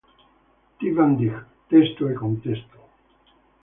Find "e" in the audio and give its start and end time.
2.13-2.15